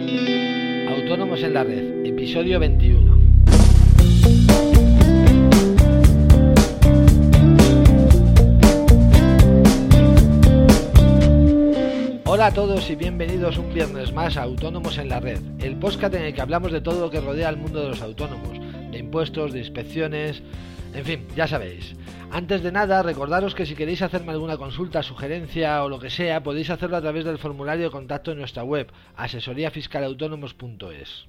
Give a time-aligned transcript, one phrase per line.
[0.00, 3.18] Autónomos en la Red, episodio 21.
[12.24, 16.14] Hola a todos y bienvenidos un viernes más a Autónomos en la Red, el podcast
[16.14, 18.58] en el que hablamos de todo lo que rodea al mundo de los autónomos,
[18.90, 20.42] de impuestos, de inspecciones,
[20.94, 21.94] en fin, ya sabéis.
[22.32, 26.44] Antes de nada, recordaros que si queréis hacerme alguna consulta, sugerencia o lo que sea,
[26.44, 28.86] podéis hacerlo a través del formulario de contacto en nuestra web,
[29.16, 31.26] asesoríafiscalautónomos.es.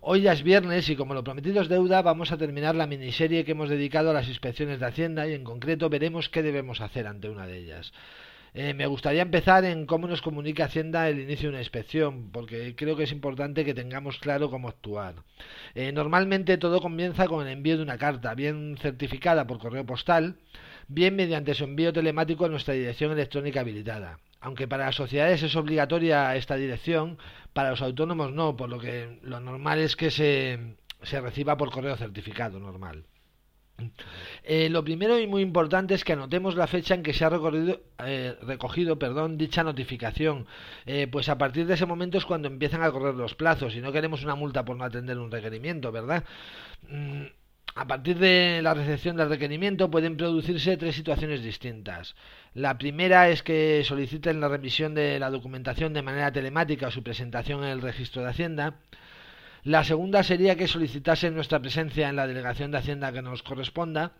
[0.00, 3.44] Hoy ya es viernes y como lo prometido es deuda, vamos a terminar la miniserie
[3.44, 7.06] que hemos dedicado a las inspecciones de Hacienda y en concreto veremos qué debemos hacer
[7.06, 7.92] ante una de ellas.
[8.54, 12.74] Eh, me gustaría empezar en cómo nos comunica Hacienda el inicio de una inspección, porque
[12.76, 15.16] creo que es importante que tengamos claro cómo actuar.
[15.74, 20.36] Eh, normalmente todo comienza con el envío de una carta, bien certificada por correo postal,
[20.88, 24.18] bien mediante su envío telemático a nuestra dirección electrónica habilitada.
[24.40, 27.18] Aunque para las sociedades es obligatoria esta dirección,
[27.52, 31.70] para los autónomos no, por lo que lo normal es que se, se reciba por
[31.70, 33.04] correo certificado normal.
[34.42, 37.30] Eh, lo primero y muy importante es que anotemos la fecha en que se ha
[38.04, 40.46] eh, recogido perdón, dicha notificación,
[40.86, 43.80] eh, pues a partir de ese momento es cuando empiezan a correr los plazos y
[43.80, 46.24] no queremos una multa por no atender un requerimiento, ¿verdad?
[46.88, 47.24] Mm,
[47.74, 52.16] a partir de la recepción del requerimiento pueden producirse tres situaciones distintas.
[52.54, 57.02] La primera es que soliciten la revisión de la documentación de manera telemática o su
[57.04, 58.74] presentación en el registro de Hacienda.
[59.64, 64.12] La segunda sería que solicitasen nuestra presencia en la delegación de Hacienda que nos corresponda.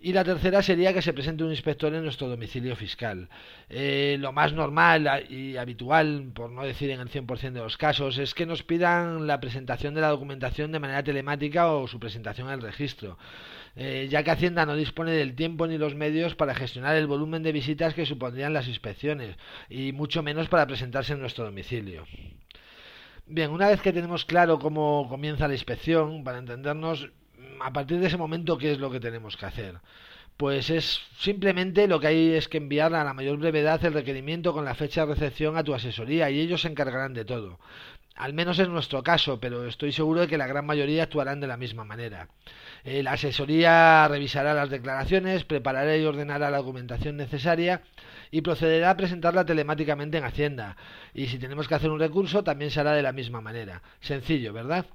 [0.00, 3.30] Y la tercera sería que se presente un inspector en nuestro domicilio fiscal.
[3.70, 8.18] Eh, lo más normal y habitual, por no decir en el 100% de los casos,
[8.18, 12.48] es que nos pidan la presentación de la documentación de manera telemática o su presentación
[12.48, 13.16] en el registro,
[13.76, 17.42] eh, ya que Hacienda no dispone del tiempo ni los medios para gestionar el volumen
[17.42, 19.36] de visitas que supondrían las inspecciones,
[19.70, 22.04] y mucho menos para presentarse en nuestro domicilio.
[23.26, 27.10] Bien, una vez que tenemos claro cómo comienza la inspección, para entendernos,
[27.60, 29.80] a partir de ese momento, ¿qué es lo que tenemos que hacer?
[30.36, 34.52] Pues es simplemente lo que hay es que enviar a la mayor brevedad el requerimiento
[34.52, 37.58] con la fecha de recepción a tu asesoría y ellos se encargarán de todo.
[38.14, 41.48] Al menos es nuestro caso, pero estoy seguro de que la gran mayoría actuarán de
[41.48, 42.28] la misma manera.
[42.84, 47.82] Eh, la asesoría revisará las declaraciones, preparará y ordenará la documentación necesaria
[48.30, 50.76] y procederá a presentarla telemáticamente en Hacienda.
[51.12, 53.82] Y si tenemos que hacer un recurso, también se hará de la misma manera.
[54.00, 54.86] Sencillo, ¿verdad?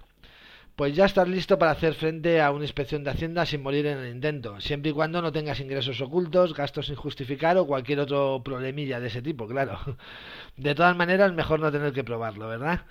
[0.80, 3.98] Pues ya estás listo para hacer frente a una inspección de Hacienda sin morir en
[3.98, 8.42] el intento, siempre y cuando no tengas ingresos ocultos, gastos sin justificar o cualquier otro
[8.46, 9.78] problemilla de ese tipo, claro.
[10.56, 12.86] De todas maneras, mejor no tener que probarlo, ¿verdad?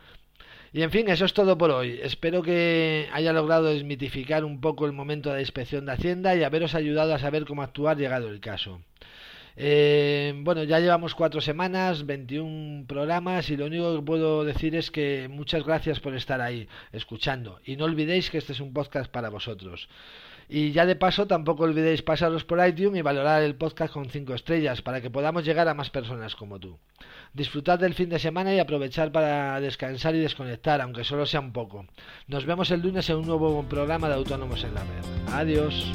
[0.70, 1.98] Y en fin, eso es todo por hoy.
[2.02, 6.44] Espero que haya logrado desmitificar un poco el momento de la inspección de Hacienda y
[6.44, 8.82] haberos ayudado a saber cómo actuar llegado el caso.
[9.60, 14.92] Eh, bueno, ya llevamos cuatro semanas, 21 programas y lo único que puedo decir es
[14.92, 17.58] que muchas gracias por estar ahí, escuchando.
[17.64, 19.88] Y no olvidéis que este es un podcast para vosotros.
[20.48, 24.32] Y ya de paso, tampoco olvidéis pasaros por iTunes y valorar el podcast con 5
[24.32, 26.78] estrellas para que podamos llegar a más personas como tú.
[27.34, 31.52] Disfrutad del fin de semana y aprovechar para descansar y desconectar, aunque solo sea un
[31.52, 31.84] poco.
[32.28, 35.34] Nos vemos el lunes en un nuevo programa de Autónomos en la Red.
[35.34, 35.92] Adiós.